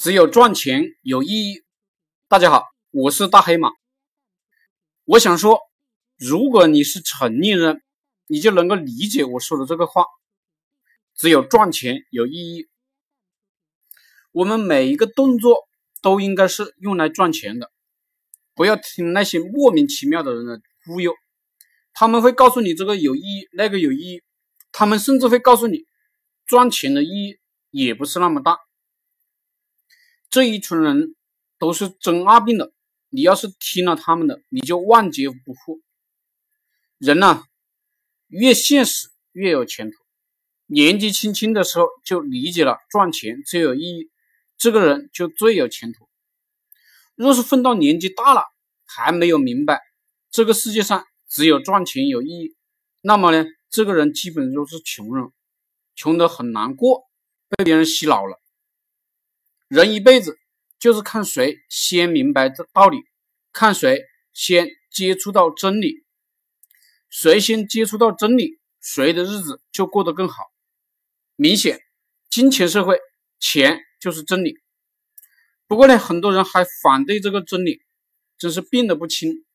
[0.00, 1.62] 只有赚钱有意义。
[2.26, 3.68] 大家好，我是大黑马。
[5.04, 5.60] 我想说，
[6.16, 7.82] 如果你是成年人，
[8.26, 10.06] 你就能够理解我说的这个话。
[11.14, 12.66] 只有赚钱有意义。
[14.32, 15.68] 我们每一个动作
[16.00, 17.70] 都应该是用来赚钱的，
[18.54, 21.12] 不要听那些莫名其妙的人的忽悠。
[21.92, 24.22] 他们会告诉你这个有意义，那个有意义，
[24.72, 25.84] 他们甚至会告诉你
[26.46, 27.38] 赚钱的意义
[27.84, 28.56] 也不是那么大。
[30.30, 31.16] 这一群人
[31.58, 32.72] 都是真二病的，
[33.08, 35.82] 你要是听了他们的，你就万劫不复。
[36.98, 37.44] 人呐，
[38.28, 39.96] 越现实越有前途。
[40.66, 44.10] 年纪轻轻的时候就理解了赚钱最有意义，
[44.56, 46.08] 这个人就最有前途。
[47.16, 48.44] 若是混到年纪大了
[48.86, 49.82] 还没有明白
[50.30, 52.56] 这个世界上只有赚钱有意义，
[53.00, 55.32] 那么呢，这个人基本都是穷人，
[55.96, 57.10] 穷得很难过，
[57.48, 58.39] 被别人洗脑了。
[59.70, 60.36] 人一辈子
[60.80, 63.04] 就是看谁先明白这道理，
[63.52, 66.04] 看谁先接触到真理，
[67.08, 70.42] 谁先接触到真理，谁的日子就过得更好。
[71.36, 71.80] 明显，
[72.28, 72.98] 金钱社会，
[73.38, 74.58] 钱就是真理。
[75.68, 77.80] 不过呢，很多人还反对这个真理，
[78.38, 79.46] 真是病得不轻。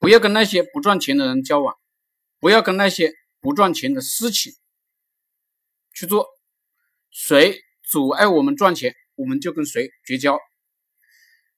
[0.00, 1.78] 不要跟那些不赚钱的人交往，
[2.40, 4.52] 不要跟那些不赚钱的事情
[5.92, 6.26] 去做。
[7.12, 7.63] 谁？
[7.84, 10.38] 阻碍我们赚钱，我们就跟谁绝交。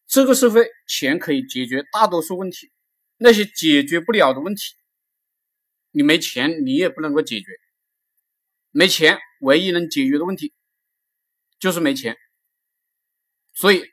[0.06, 2.70] 这个社会，钱可以解决大多数问题，
[3.16, 4.62] 那些解决不了的问题，
[5.90, 7.46] 你没钱你也不能够解决。
[8.70, 10.52] 没钱，唯一能解决的问题
[11.58, 12.16] 就是没钱。
[13.54, 13.84] 所以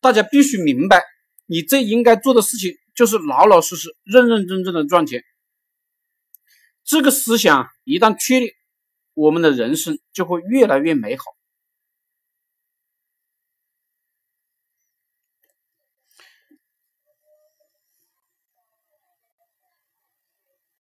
[0.00, 1.04] 大家必须明白，
[1.46, 5.22] 你最应该做的事情就是老老实实、认认真真的赚钱。
[6.82, 8.52] 这个思想一旦确立，
[9.14, 11.24] 我们的人生就会越来越美好。